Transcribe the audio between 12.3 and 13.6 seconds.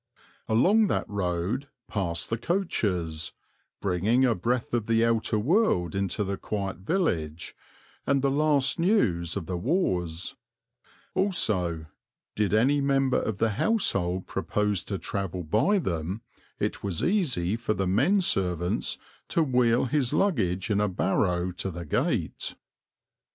did any member of the